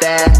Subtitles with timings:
[0.00, 0.38] that.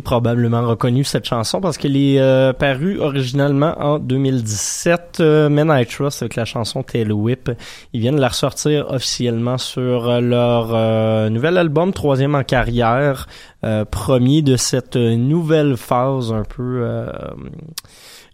[0.00, 5.18] Probablement reconnu cette chanson parce qu'elle est euh, parue originalement en 2017.
[5.20, 7.50] Euh, Men I Trust avec la chanson Tail Whip.
[7.92, 13.28] Ils viennent de la ressortir officiellement sur leur euh, nouvel album, troisième en carrière,
[13.90, 16.84] premier de cette nouvelle phase un peu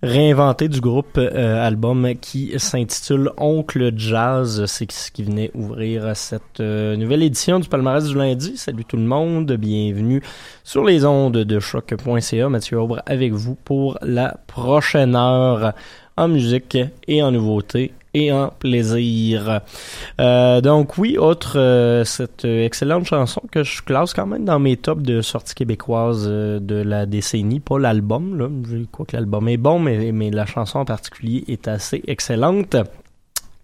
[0.02, 4.64] réinventé du groupe euh, album qui s'intitule Oncle Jazz.
[4.66, 8.56] C'est ce qui venait ouvrir cette euh, nouvelle édition du palmarès du lundi.
[8.56, 10.22] Salut tout le monde, bienvenue
[10.62, 12.48] sur les ondes de choc.ca.
[12.48, 15.72] Mathieu Aubre avec vous pour la prochaine heure
[16.16, 19.60] en musique et en nouveautés et un plaisir.
[20.20, 24.76] Euh, donc oui, autre euh, cette excellente chanson que je classe quand même dans mes
[24.76, 29.48] tops de sorties québécoises euh, de la décennie, pas l'album là, je crois que l'album
[29.48, 32.76] est bon, mais, mais la chanson en particulier est assez excellente.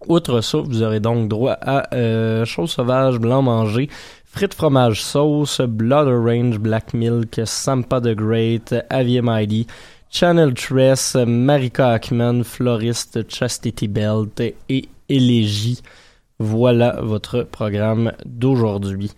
[0.09, 3.89] Outre ça, vous aurez donc droit à euh, Chose sauvage, blanc mangé,
[4.27, 9.67] frites fromage sauce, Blood Orange, Black Milk, Sampa the Great, Avier Mighty,
[10.15, 15.83] Channel Tress, Marika Ackman, Floriste, Chastity Belt et Élégie.
[16.39, 19.11] Voilà votre programme d'aujourd'hui.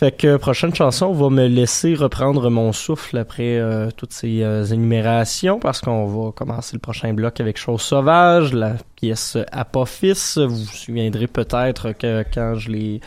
[0.00, 4.64] Fait que prochaine chanson va me laisser reprendre mon souffle après euh, toutes ces euh,
[4.64, 10.36] énumérations parce qu'on va commencer le prochain bloc avec Chose sauvage, la pièce Apophis.
[10.36, 13.00] Vous vous souviendrez peut-être que quand je l'ai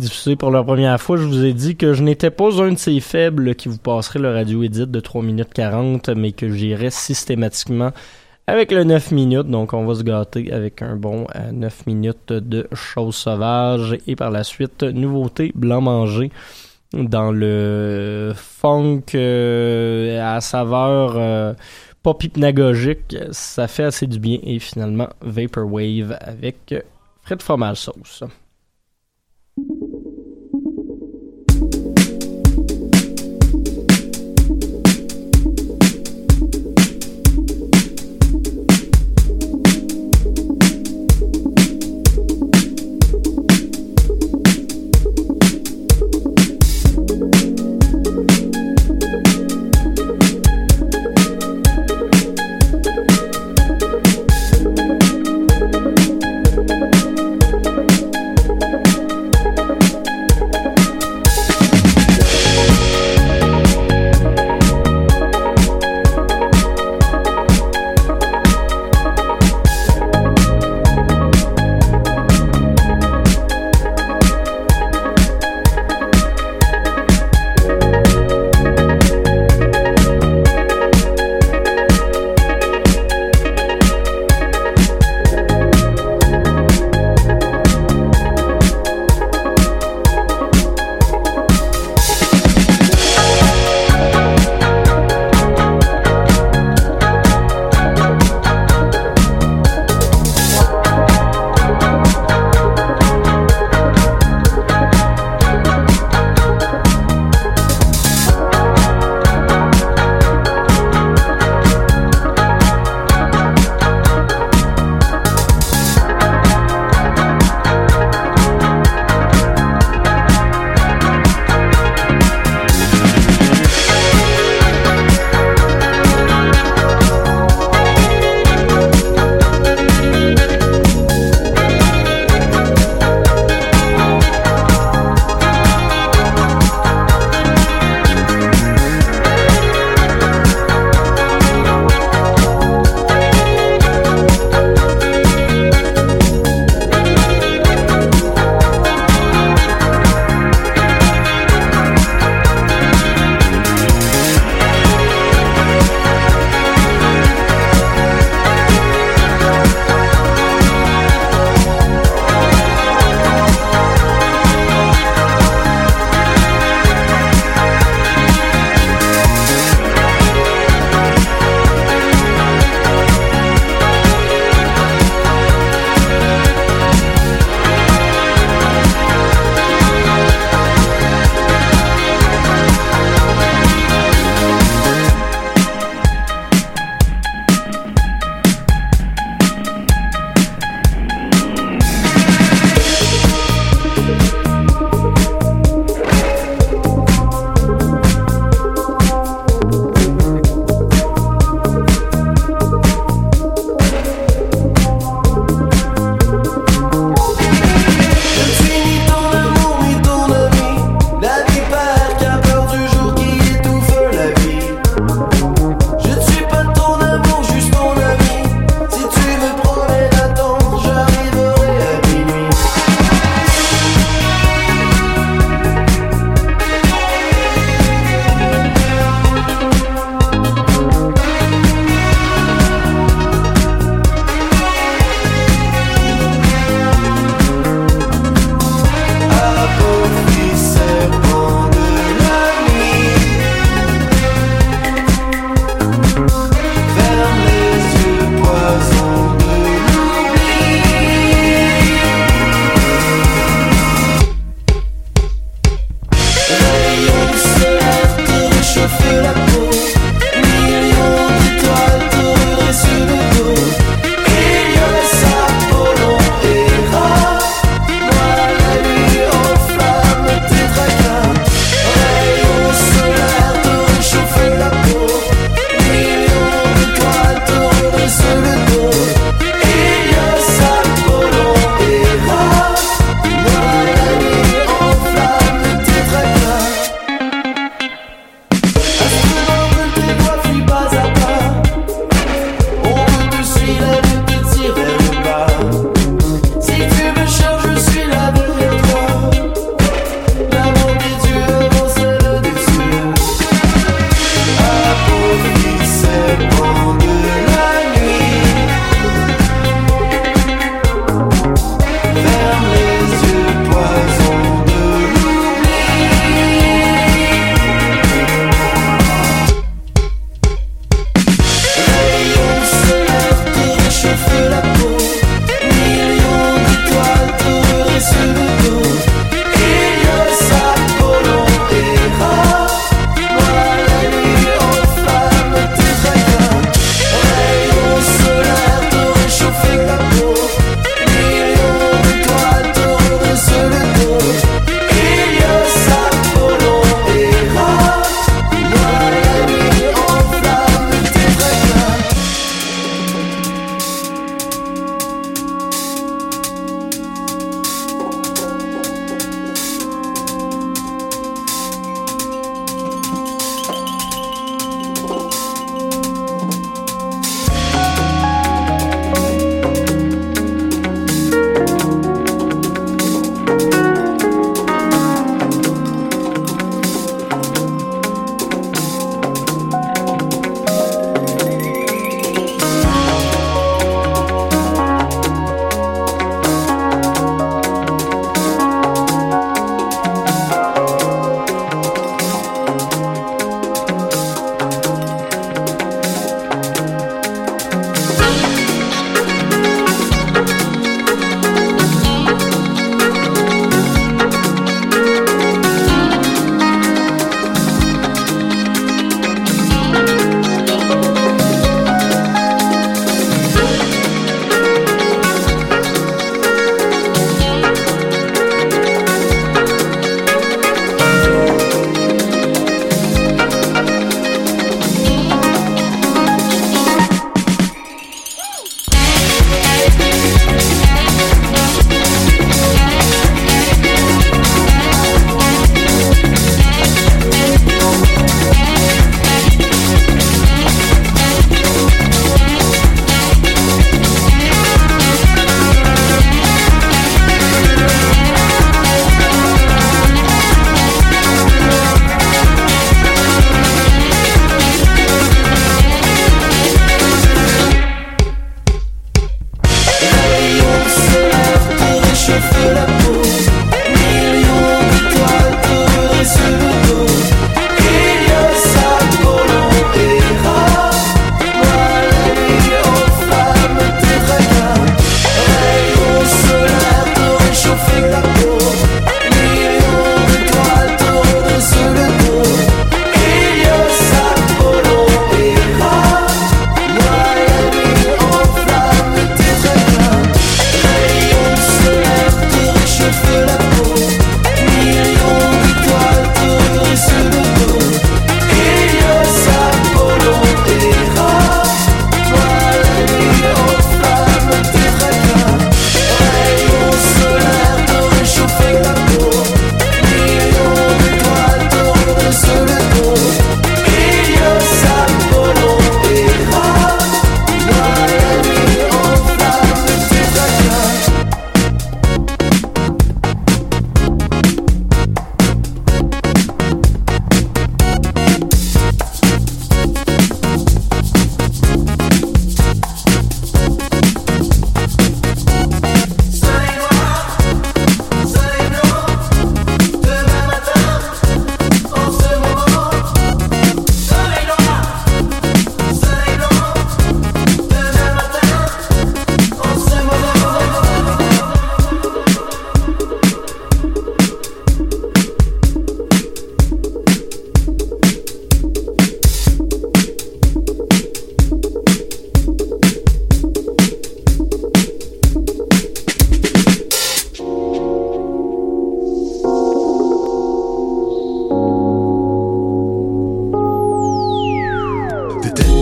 [0.00, 2.78] diffusé pour la première fois, je vous ai dit que je n'étais pas un de
[2.78, 6.90] ces faibles qui vous passerait le radio edit de 3 minutes 40, mais que j'irais
[6.90, 7.92] systématiquement
[8.50, 9.46] avec le 9 minutes.
[9.46, 13.96] Donc, on va se gâter avec un bon 9 euh, minutes de choses sauvages.
[14.06, 16.30] Et par la suite, nouveauté blanc mangé
[16.92, 21.54] dans le funk euh, à saveur euh,
[22.02, 23.16] pop hypnagogique.
[23.30, 24.38] Ça fait assez du bien.
[24.42, 26.74] Et finalement, Vaporwave avec
[27.22, 28.24] Fred fromage sauce.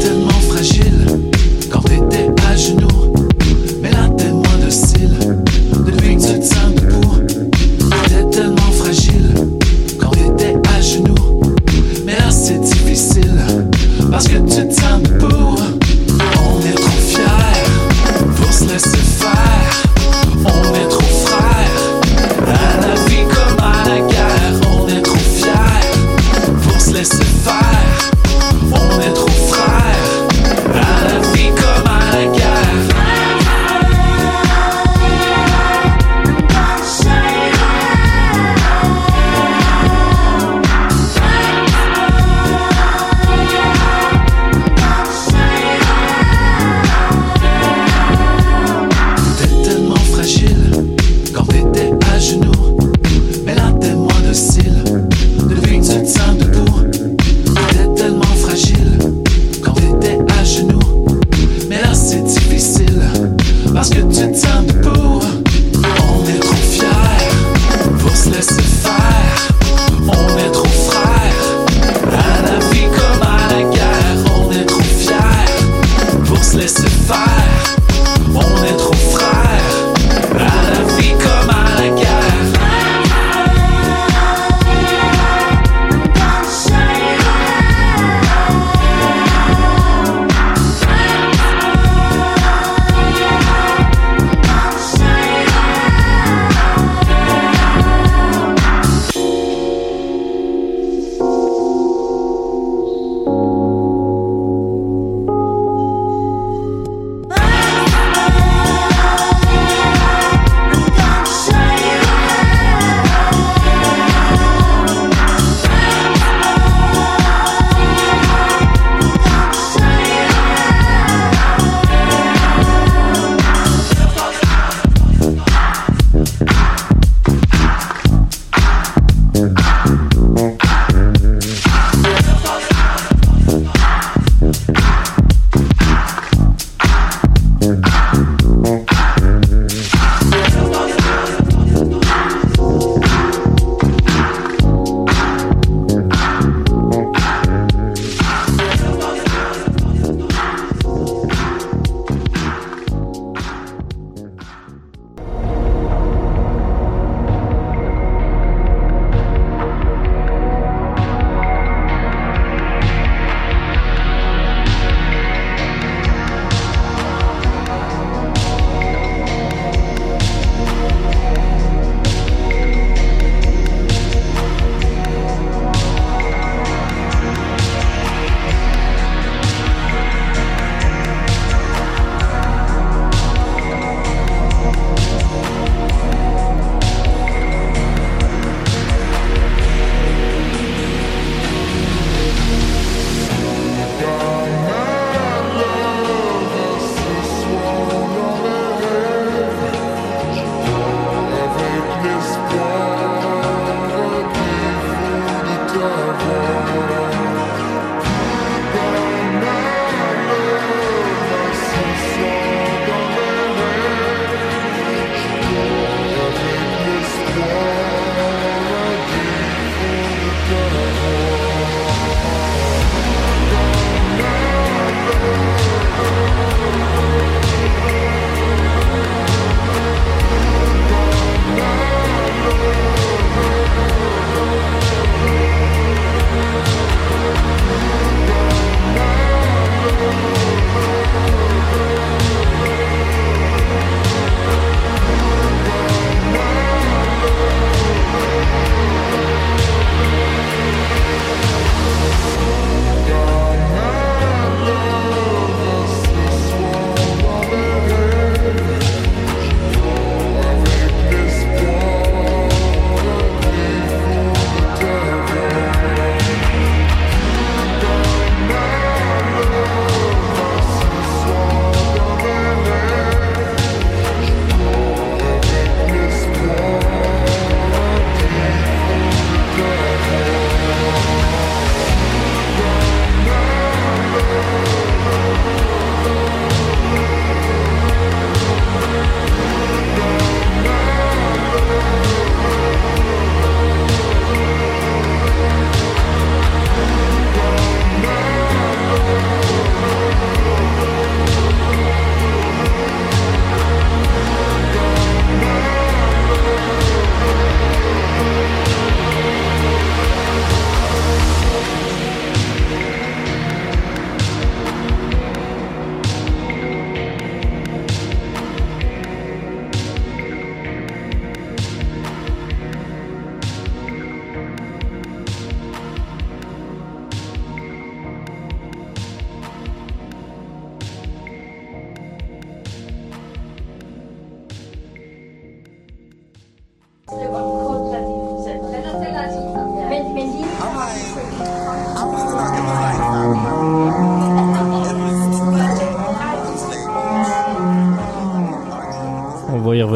[0.01, 1.07] Tellement fragile
[1.71, 3.08] quand t'étais à genoux.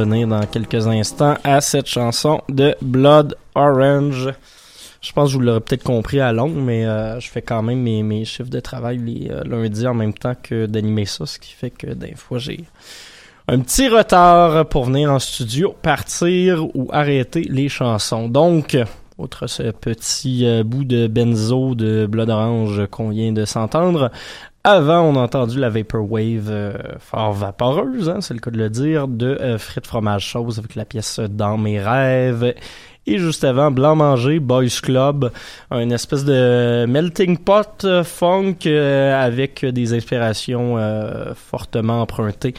[0.02, 4.30] Revenir dans quelques instants à cette chanson de Blood Orange.
[5.00, 7.80] Je pense que vous l'aurez peut-être compris à long, mais euh, je fais quand même
[7.80, 11.38] mes, mes chiffres de travail les euh, lundis en même temps que d'animer ça, ce
[11.38, 12.64] qui fait que des fois j'ai
[13.46, 18.28] un petit retard pour venir en studio, partir ou arrêter les chansons.
[18.28, 18.76] Donc,
[19.18, 24.10] outre ce petit euh, bout de benzo de Blood Orange qu'on vient de s'entendre,
[24.64, 28.70] avant, on a entendu la Vaporwave euh, fort vaporeuse, hein, c'est le cas de le
[28.70, 32.54] dire, de euh, Frites Fromage Chose avec la pièce Dans mes rêves.
[33.04, 35.32] Et juste avant, Blanc Manger, Boys Club,
[35.72, 42.54] une espèce de melting pot euh, funk euh, avec des inspirations euh, fortement empruntées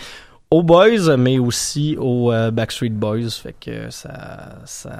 [0.53, 3.31] aux Boys, mais aussi aux euh, Backstreet Boys.
[3.31, 4.91] Fait que ça, ça,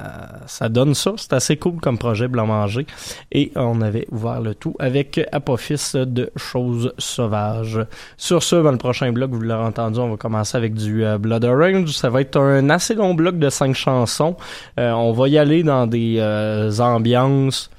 [0.46, 1.12] ça donne ça.
[1.16, 2.86] C'est assez cool comme projet Blanc Manger.
[3.30, 7.78] Et on avait ouvert le tout avec Apophis de Choses Sauvages.
[8.16, 11.18] Sur ce, dans le prochain bloc, vous l'aurez entendu, on va commencer avec du euh,
[11.18, 11.90] Blood Orange.
[11.90, 14.36] Ça va être un assez long bloc de cinq chansons.
[14.80, 17.70] Euh, on va y aller dans des euh, ambiances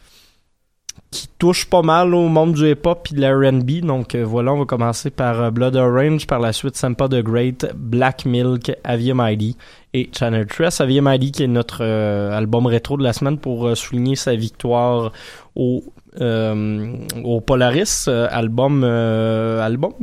[1.12, 3.86] qui touche pas mal au monde du hip-hop et de la R&B.
[3.86, 7.22] Donc euh, voilà, on va commencer par euh, Blood Orange, par la suite Sampa the
[7.22, 9.56] Great, Black Milk, Avia Mighty
[9.94, 10.82] et Channel Tress.
[10.82, 15.12] Avia Mighty qui est notre euh, album rétro de la semaine pour souligner sa victoire
[15.56, 15.84] au,
[16.20, 19.94] au Polaris, album, album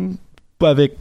[0.61, 0.97] avec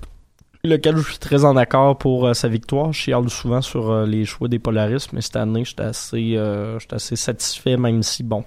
[0.63, 2.93] lequel je suis très en accord pour sa victoire.
[2.93, 6.95] Je chiale souvent sur les choix des Polaris, mais cette année, j'étais assez, euh, j'étais
[6.95, 8.43] assez satisfait, même si, bon,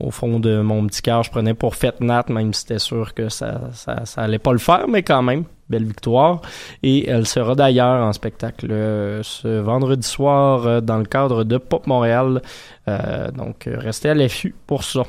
[0.00, 3.14] au fond de mon petit cœur, je prenais pour Fête Nat, même si c'était sûr
[3.14, 6.40] que ça, ça, ça allait pas le faire, mais quand même, belle victoire.
[6.82, 11.58] Et elle sera d'ailleurs en spectacle euh, ce vendredi soir euh, dans le cadre de
[11.58, 12.42] Pop Montréal.
[12.88, 15.04] Euh, donc, restez à l'affût pour ça.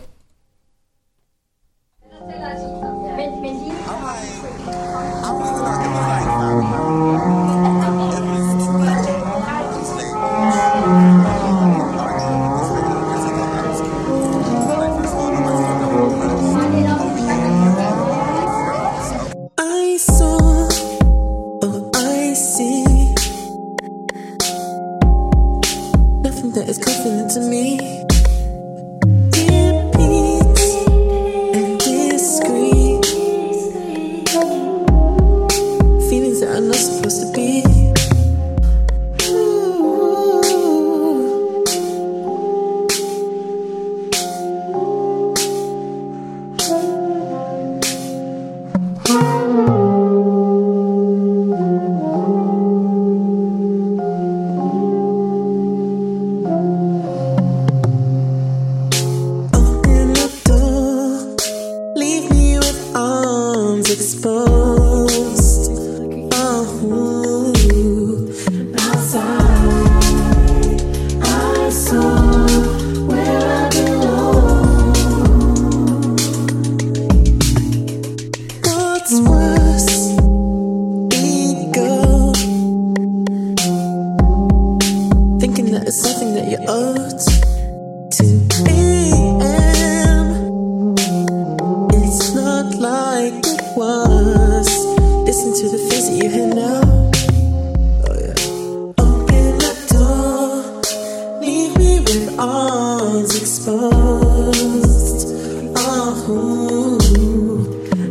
[102.06, 105.28] With arms exposed.
[105.76, 106.98] Oh,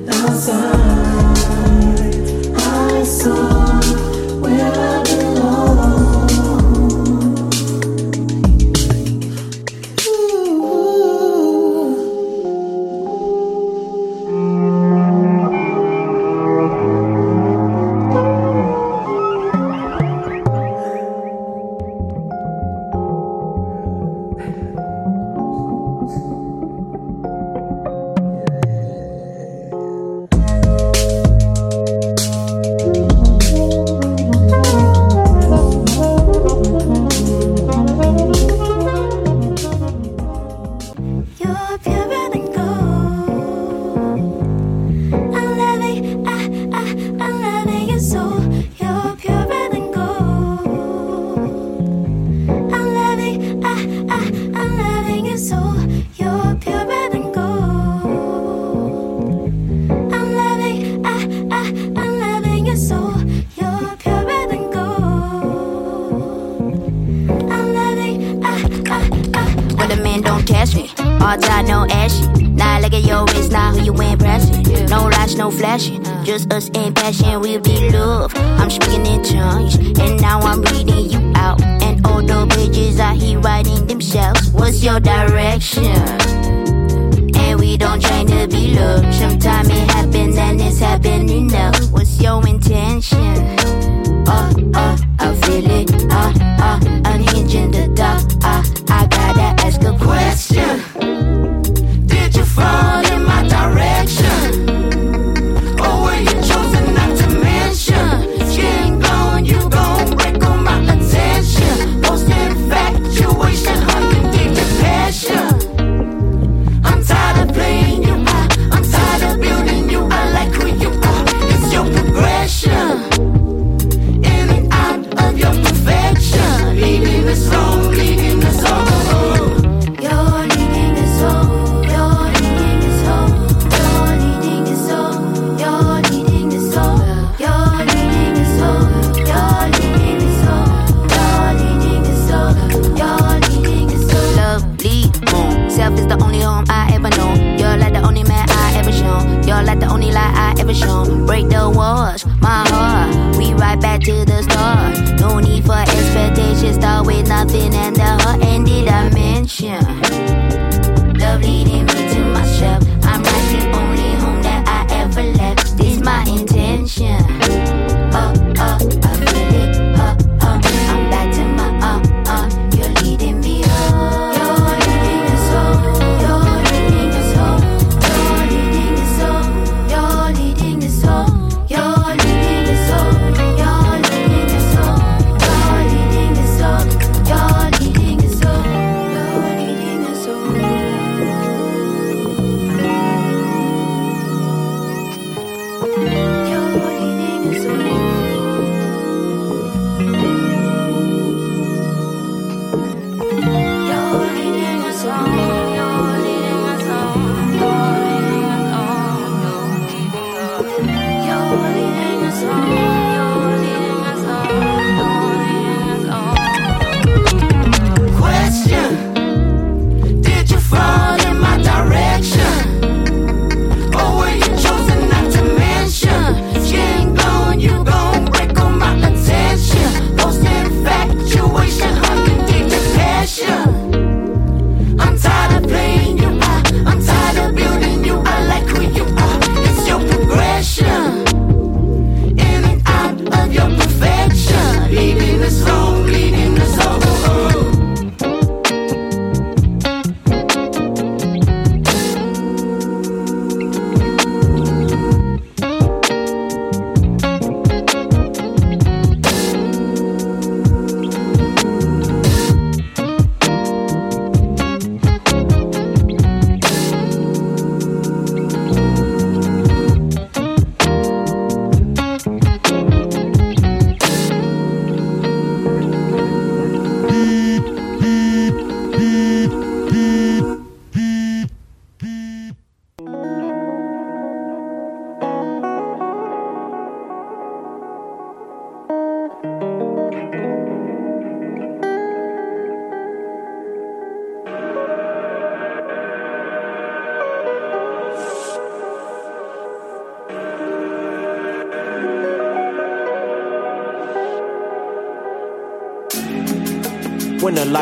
[0.08, 0.91] outside,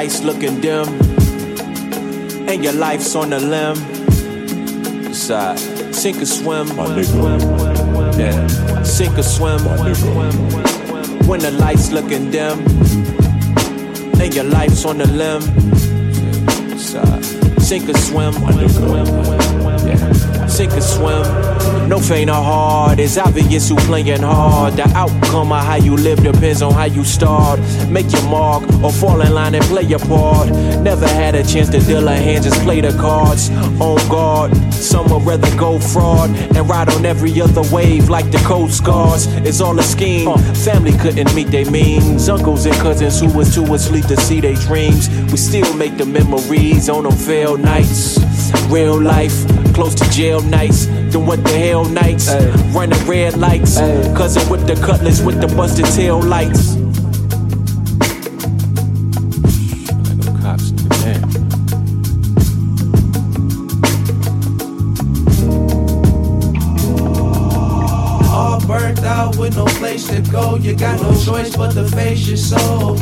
[0.00, 0.88] lights looking dim,
[2.48, 3.76] and your life's on the limb.
[5.12, 5.58] Side,
[5.94, 6.74] sink or swim.
[6.74, 8.18] My nigga.
[8.18, 9.62] Yeah, sink or swim.
[9.62, 9.76] My.
[11.28, 12.60] When the lights looking dim,
[14.18, 15.42] and your life's on the limb.
[16.78, 17.22] Side,
[17.60, 18.32] sink or swim.
[18.40, 19.86] My nigga.
[19.86, 21.88] Yeah sink or swim.
[21.88, 24.74] No faint or hard, it's obvious who playing hard.
[24.74, 27.60] The outcome of how you live depends on how you start.
[27.88, 30.50] Make your mark or fall in line and play your part.
[30.82, 33.50] Never had a chance to deal a hand, just play the cards.
[33.80, 38.38] On guard, some would rather go fraud and ride on every other wave like the
[38.38, 39.26] Coast Guards.
[39.48, 40.28] It's all a scheme.
[40.28, 42.28] Uh, family couldn't meet their means.
[42.28, 45.08] Uncles and cousins who was too asleep to see their dreams.
[45.30, 48.18] We still make the memories on them failed nights.
[48.68, 52.28] Real life Close to jail nights, then what the hell nights?
[52.28, 52.50] Ay.
[52.72, 54.14] Running red lights, Ay.
[54.14, 56.76] cousin with the cutlass with the busted tail lights.
[68.32, 72.26] All burnt out with no place to go, you got no choice but to face
[72.28, 72.96] your soul.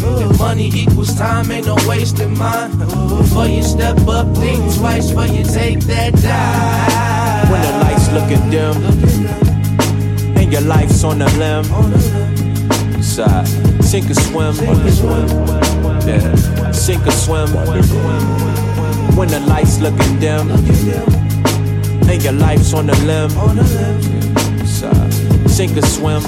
[0.00, 2.70] If money equals time, ain't no wasting mine.
[2.78, 7.50] Before you step up, think twice before you take that dive.
[7.50, 8.76] When the lights looking dim
[10.36, 11.64] and your life's on the limb,
[13.02, 13.48] side
[13.82, 14.54] sink or swim,
[16.06, 17.48] yeah, sink or swim.
[19.16, 20.50] When the lights looking dim
[22.08, 23.30] and your life's on the limb,
[24.66, 25.12] side
[25.50, 26.22] sink or swim,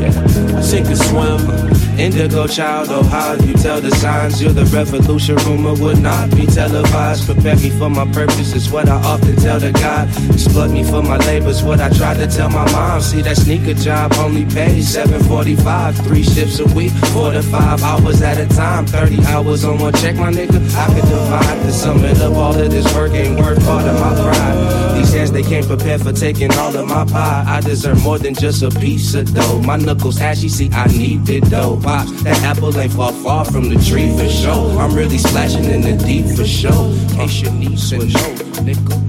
[0.00, 1.83] yeah, sink or swim.
[1.98, 4.42] Indigo child, oh how you tell the signs?
[4.42, 7.26] You're the revolution, rumor would not be televised.
[7.26, 10.08] Prepare me for my purpose is what I often tell the God.
[10.32, 13.00] Exploit me for my labors, what I try to tell my mom.
[13.00, 18.20] See that sneaker job only pays 745 Three shifts a week, four to five hours
[18.22, 18.86] at a time.
[18.86, 20.58] 30 hours on one check, my nigga.
[20.74, 24.14] I could divide the summit of all of this work Ain't worth part of my
[24.14, 24.96] pride.
[24.96, 27.44] These hands, they can't prepare for taking all of my pie.
[27.46, 29.60] I deserve more than just a piece of dough.
[29.60, 33.68] My knuckles ashy, see I need it though Pops, that apple ain't far far from
[33.68, 34.80] the tree for sure.
[34.80, 36.72] I'm really splashing in the deep for sure.
[36.72, 39.04] In case your niece would know, nigga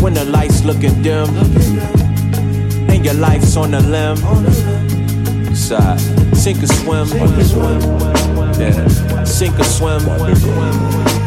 [0.00, 1.28] When the lights looking dim
[2.88, 4.16] and your life's on the limb,
[5.54, 6.00] side.
[6.34, 7.08] Sink or swim,
[8.58, 11.25] yeah, sink or swim.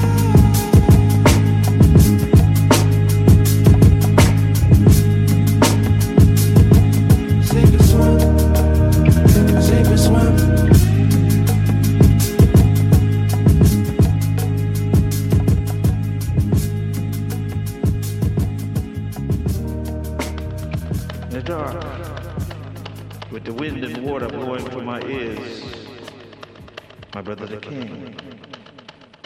[27.70, 28.16] King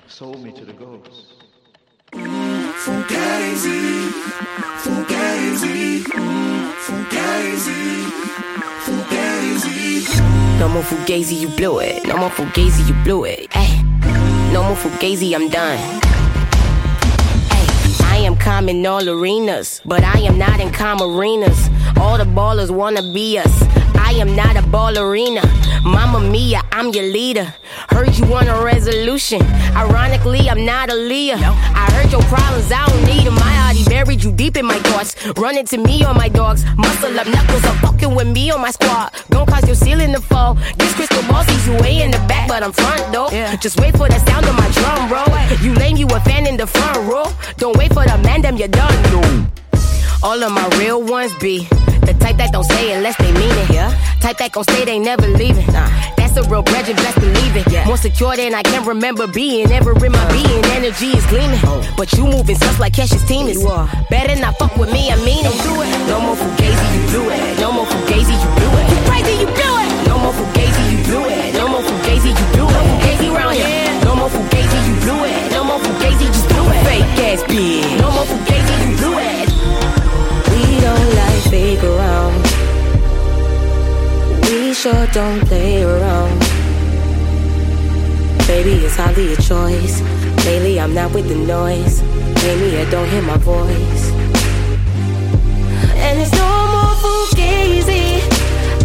[0.07, 1.33] sold me to the ghosts.
[2.83, 4.09] Fugazi,
[4.83, 6.03] Fugazi,
[6.85, 7.83] Fugazi,
[8.85, 10.59] Fugazi.
[10.59, 12.05] No more Fugazi, you blew it.
[12.05, 13.47] No more Fugazi, you blew it.
[13.55, 13.81] Ay.
[14.51, 15.79] No more Fugazi, I'm done.
[17.49, 17.65] Ay.
[18.03, 21.69] I am calm in all arenas, but I am not in calm arenas.
[21.97, 23.72] All the ballers wanna be us.
[24.13, 25.41] I am not a ballerina.
[25.83, 27.51] Mama Mia, I'm your leader.
[27.89, 29.41] Heard you want a resolution.
[29.75, 31.37] Ironically, I'm not a Leah.
[31.41, 33.35] I heard your problems, I don't need them.
[33.39, 35.15] I already buried you deep in my thoughts.
[35.35, 36.63] Running to me on my dogs.
[36.77, 39.13] Muscle up knuckles are fucking with me on my squad.
[39.31, 40.53] Don't cause your ceiling to fall.
[40.77, 43.29] This crystal ball sees you way in the back, but I'm front though.
[43.57, 45.25] Just wait for the sound of my drum roll.
[45.65, 47.25] You lame, you a fan in the front row.
[47.57, 49.45] Don't wait for the man, damn, you done though.
[50.21, 51.67] All of my real ones be
[52.05, 53.69] the type that don't say unless they mean it.
[53.69, 53.91] Yeah.
[54.19, 55.65] Type that gon' say they never leaving.
[55.67, 55.89] Nah.
[56.17, 57.71] That's a real brethren, best believe it.
[57.71, 57.85] Yeah.
[57.85, 59.71] More secure than I can remember being.
[59.71, 61.59] Ever in my being, energy is gleaming.
[61.63, 61.81] Oh.
[61.97, 63.63] But you moving stuff like Kesha's team is.
[64.09, 65.51] Better not fuck with me, I mean it.
[65.63, 66.07] Do it.
[66.07, 67.59] No more Fugazi, you do it.
[67.59, 68.85] No more Fugazi, you do it.
[68.91, 70.07] You crazy, you do it.
[70.07, 70.62] No more Fugazi,
[84.83, 86.39] sure don't play around.
[88.47, 90.01] Baby, it's hardly a choice.
[90.45, 92.01] Lately, I'm not with the noise.
[92.41, 94.03] Pay I don't hear my voice.
[96.03, 98.19] And it's no more fugazi.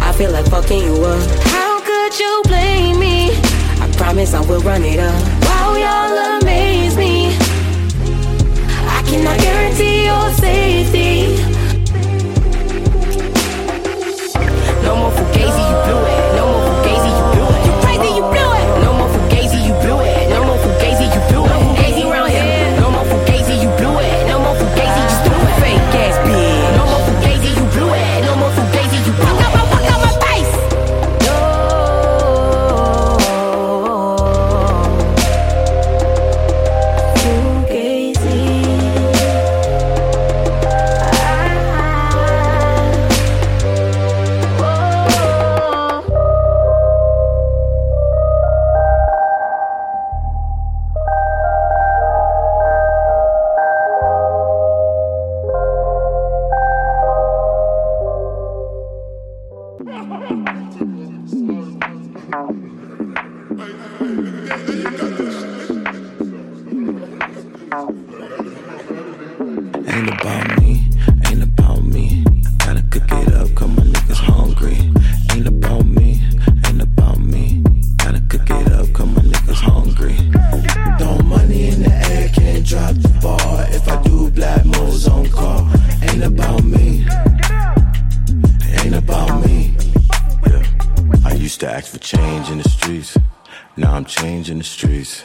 [0.01, 1.29] I feel like fucking you up.
[1.55, 3.31] How could you blame me?
[3.83, 5.21] I promise I will run it up.
[5.47, 7.35] Wow, y'all amaze me.
[8.97, 11.58] I cannot guarantee your safety.
[15.69, 16.08] You blew it.
[70.57, 70.87] me,
[71.27, 72.23] ain't about me.
[72.59, 74.77] Gotta cook it up, cause my niggas hungry.
[75.33, 76.21] Ain't about me,
[76.67, 77.63] ain't about me.
[77.97, 80.15] Gotta cook it up, cause my niggas hungry.
[80.97, 83.59] Throw money in the air, can't drop the ball.
[83.69, 85.69] If I do, black moles on call.
[86.03, 87.05] Ain't about me,
[88.83, 89.75] ain't about me.
[90.47, 90.63] Yeah.
[91.25, 93.17] I used to ask for change in the streets.
[93.77, 95.23] Now I'm changing the streets.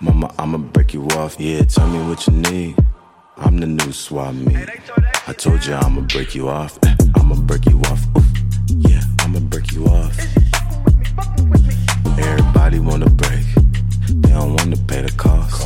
[0.00, 1.36] Mama, I'ma break you off.
[1.38, 2.74] Yeah, tell me what you need.
[3.36, 4.68] I'm the new swap meet.
[5.26, 6.78] I told you I'ma break you off.
[6.84, 8.04] Eh, I'ma break you off.
[8.16, 8.24] Oof.
[8.68, 10.18] Yeah, I'ma break you off.
[12.18, 13.44] Everybody wanna break.
[14.08, 15.62] They don't wanna pay the cost.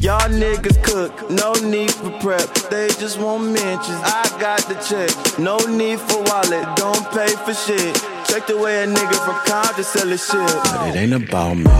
[0.00, 2.52] Y'all niggas cook, no need for prep.
[2.70, 4.00] They just want mentions.
[4.04, 6.66] I got the check, no need for wallet.
[6.76, 7.94] Don't pay for shit.
[8.28, 10.62] Check the way a nigga from Compton sell his shit.
[10.64, 11.70] But it ain't about me,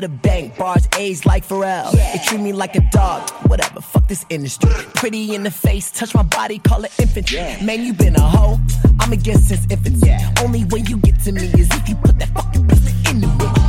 [0.00, 1.90] to the bank, bars A's like Pharrell.
[1.92, 3.80] They treat me like a dog, whatever.
[3.80, 4.70] Fuck this industry.
[4.94, 7.38] Pretty in the face, touch my body, call it infantry.
[7.62, 8.58] Man, you been a hoe.
[9.00, 10.12] I'm against since infancy.
[10.42, 13.28] Only way you get to me is if you put that fucking pistol in me.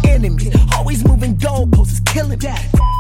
[0.10, 2.54] Enemy, always moving goalposts, is killing me.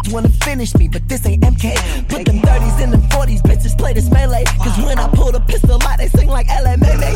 [0.05, 1.75] You wanna finish me, but this ain't MK.
[2.07, 4.45] Put them 30s in them 40s, bitches play this melee.
[4.63, 7.08] Cause when I pull the pistol out, they sing like LMA.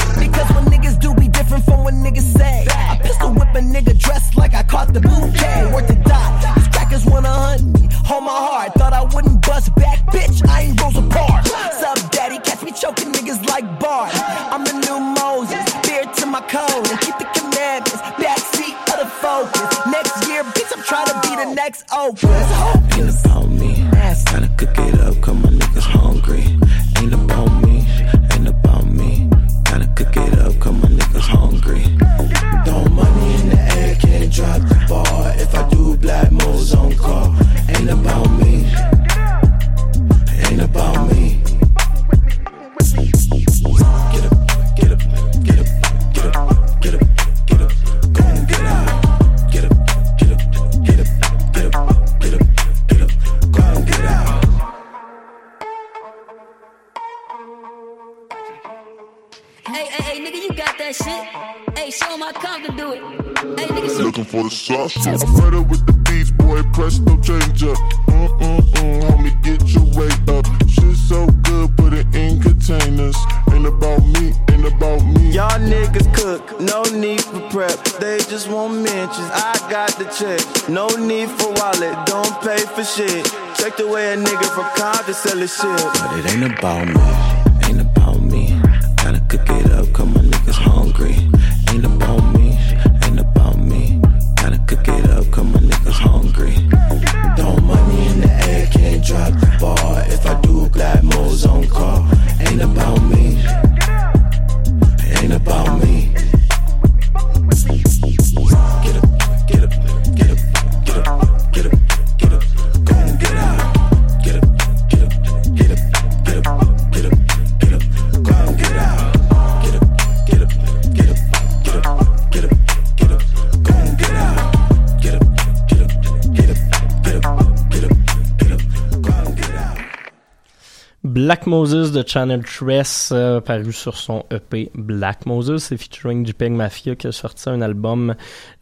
[131.24, 136.52] Black Moses de Channel Tress, euh, paru sur son EP Black Moses, c'est featuring JPEG
[136.52, 138.14] Mafia qui a sorti un album,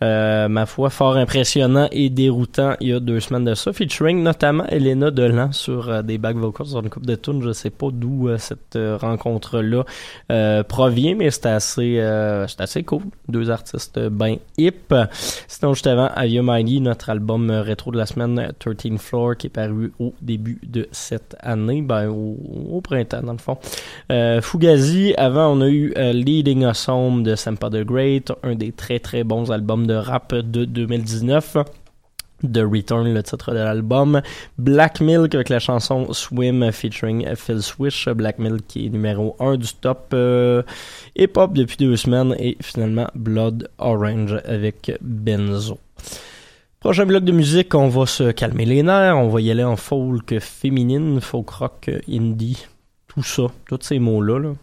[0.03, 4.21] euh, ma foi, fort impressionnant et déroutant il y a deux semaines de ça, featuring
[4.21, 7.41] notamment Elena Delan sur euh, des back vocals sur une coupe de tunes.
[7.41, 9.83] Je sais pas d'où cette rencontre-là
[10.65, 13.01] provient, mais c'est assez, assez cool.
[13.27, 14.93] Deux artistes bien hip.
[15.47, 19.49] Sinon, juste avant, Avia Mighty, notre album rétro de la semaine, 13 Floor, qui est
[19.49, 22.37] paru au début de cette année, ben au,
[22.71, 23.57] au printemps dans le fond.
[24.11, 28.55] Euh, Fugazi, avant on a eu euh, Leading Us Home de Sampa the Great, un
[28.55, 31.57] des très très bons albums de rap de 2019.
[32.41, 34.21] The Return, le titre de l'album.
[34.57, 38.09] Black Milk avec la chanson Swim featuring Phil Swish.
[38.09, 40.63] Black Milk qui est numéro 1 du top euh,
[41.15, 42.35] hip-hop depuis deux semaines.
[42.39, 45.77] Et finalement Blood Orange avec Benzo.
[46.81, 49.15] Prochain bloc de musique, on va se calmer les nerfs.
[49.15, 52.65] On va y aller en folk féminine, folk rock, indie.
[53.07, 54.39] Tout ça, tous ces mots-là.
[54.39, 54.53] là.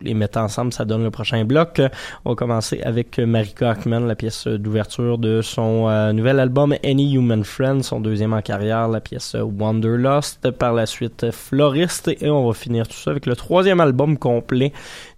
[0.00, 1.82] les mettre ensemble, ça donne le prochain bloc.
[2.24, 7.12] On va commencer avec Marika Ackman, la pièce d'ouverture de son euh, nouvel album Any
[7.12, 10.50] Human Friend, son deuxième en carrière, la pièce Wanderlust.
[10.52, 12.08] Par la suite, Floriste.
[12.22, 14.72] Et on va finir tout ça avec le troisième album complet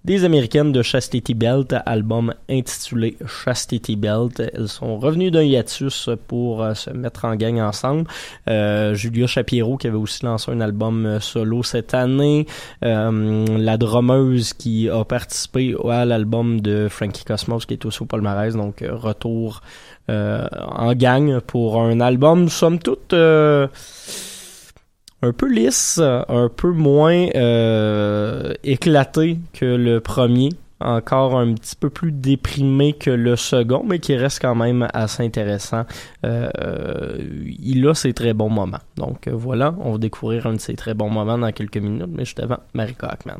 [0.04, 4.40] des Américaines de Chastity Belt, album intitulé Chastity Belt.
[4.40, 8.04] Elles sont revenues d'un hiatus pour euh, se mettre en gang ensemble.
[8.48, 12.46] Euh, Julia Shapiro qui avait aussi lancé un album euh, solo cette année.
[12.84, 18.06] Euh, la drummeuse qui a participé à l'album de Frankie Cosmos qui est aussi au
[18.06, 18.54] palmarès.
[18.54, 19.62] Donc euh, retour
[20.10, 23.14] euh, en gang pour un album somme toute
[25.22, 30.50] un peu lisse, un peu moins euh, éclaté que le premier,
[30.80, 35.24] encore un petit peu plus déprimé que le second, mais qui reste quand même assez
[35.24, 35.84] intéressant.
[36.24, 37.18] Euh,
[37.58, 38.78] il a ses très bons moments.
[38.96, 42.06] Donc euh, voilà, on va découvrir un de ses très bons moments dans quelques minutes,
[42.08, 43.38] mais juste avant, Marika Ackman.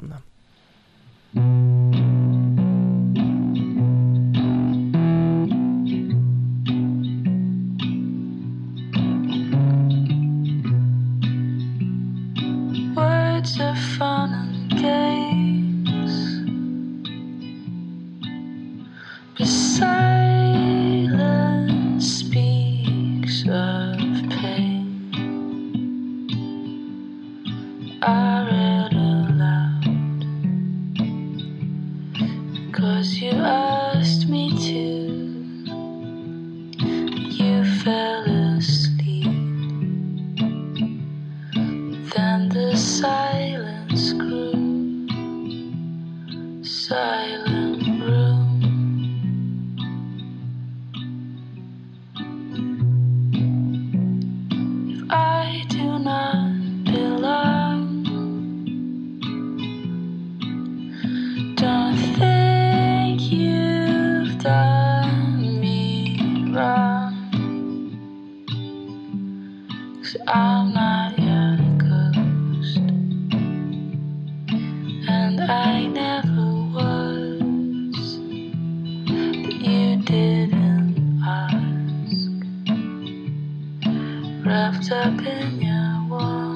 [85.23, 85.73] 别念
[86.09, 86.48] 我。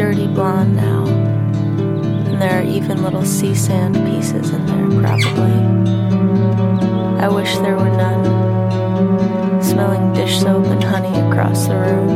[0.00, 5.52] Dirty blonde now, and there are even little sea sand pieces in there, probably.
[7.20, 9.62] I wish there were none.
[9.62, 12.08] Smelling dish soap and honey across the room.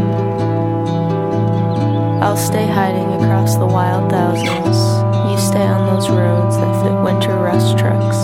[2.23, 4.79] I'll stay hiding across the wild thousands.
[5.31, 8.17] You stay on those roads that fit winter rust trucks,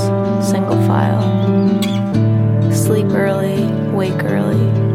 [0.51, 1.20] single file.
[2.72, 4.89] Sleep early, wake early.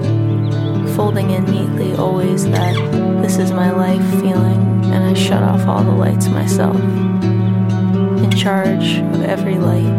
[0.96, 2.74] Folding in neatly, always that
[3.22, 6.80] this is my life feeling, and I shut off all the lights myself.
[6.80, 9.92] In charge of every light.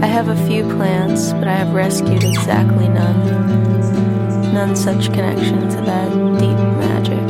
[0.00, 4.54] I have a few plants, but I have rescued exactly none.
[4.54, 7.26] None such connection to that deep magic.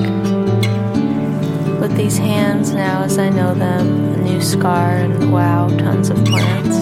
[1.80, 6.22] With these hands now as I know them, a new scar and wow, tons of
[6.26, 6.76] plants.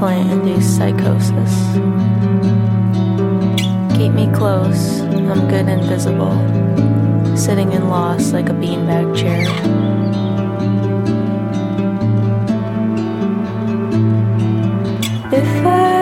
[0.00, 1.99] Plant induced psychosis.
[4.00, 6.32] Keep me close, I'm good and visible.
[7.36, 9.42] Sitting in loss like a beanbag chair.
[15.30, 15.99] If I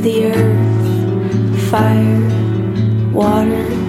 [0.00, 2.20] the earth, fire,
[3.12, 3.79] water,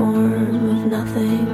[0.00, 1.46] form of nothing.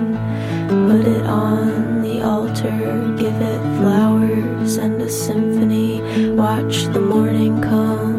[0.69, 2.79] Put it on the altar,
[3.19, 5.91] give it flowers and a symphony.
[6.31, 8.16] Watch the morning come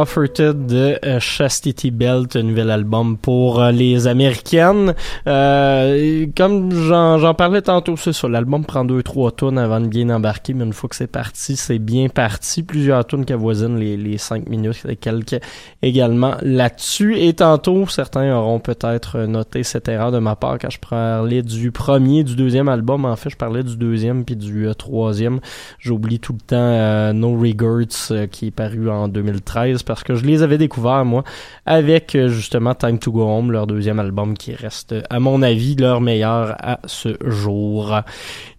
[0.00, 4.94] Offerted de euh, Chastity Belt, un nouvel album pour euh, les Américaines.
[5.26, 10.10] Euh, comme j'en parlais tantôt, c'est ça, l'album prend deux, trois tonnes avant de bien
[10.10, 12.62] embarquer, mais une fois que c'est parti, c'est bien parti.
[12.62, 15.40] Plusieurs tonnes qui avoisinent les, les cinq minutes, quelques
[15.82, 17.18] également là-dessus.
[17.18, 21.72] Et tantôt, certains auront peut-être noté cette erreur de ma part quand je parlais du
[21.72, 23.04] premier, du deuxième album.
[23.04, 25.40] En fait, je parlais du deuxième puis du troisième.
[25.78, 30.24] J'oublie tout le temps euh, No euh, qui est paru en 2013 parce que je
[30.24, 31.24] les avais découverts moi
[31.66, 35.74] avec euh, justement Time to Go Home, leur deuxième album qui reste à mon avis
[35.74, 38.00] leur meilleur à ce jour.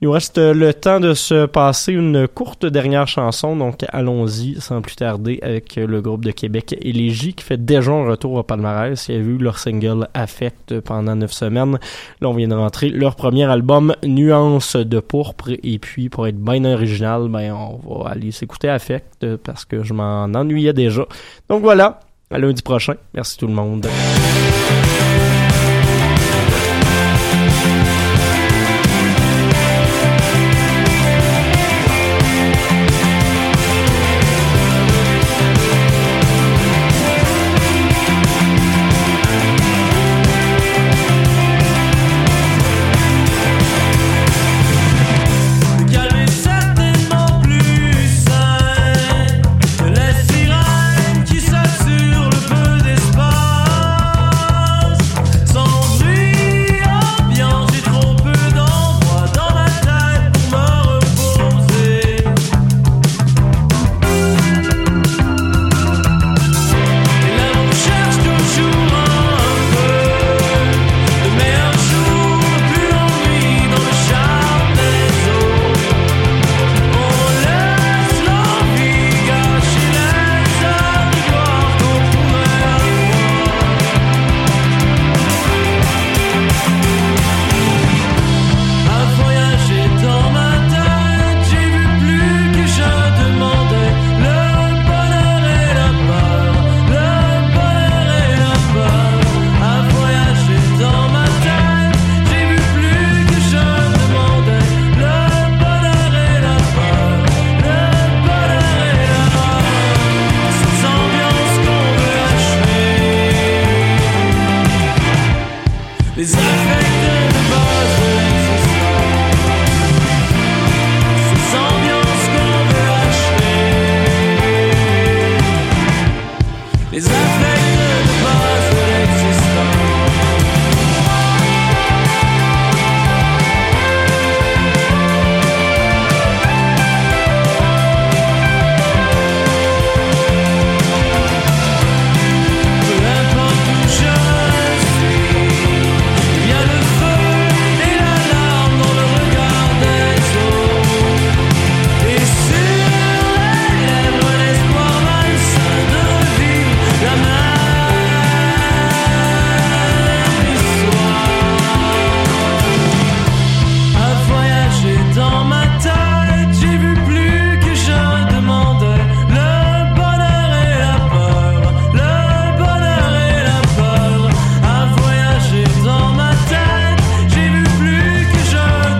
[0.01, 4.59] Il nous reste euh, le temps de se passer une courte dernière chanson, donc allons-y
[4.59, 8.33] sans plus tarder avec euh, le groupe de Québec Élégie qui fait déjà un retour
[8.33, 9.07] au palmarès.
[9.07, 11.79] Il y a eu leur single Affect pendant neuf semaines.
[12.19, 16.39] Là, on vient de rentrer leur premier album Nuance de pourpre et puis pour être
[16.39, 21.05] bien original, ben on va aller s'écouter Affect parce que je m'en ennuyais déjà.
[21.49, 21.99] Donc voilà,
[22.29, 22.95] à lundi prochain.
[23.13, 23.87] Merci tout le monde.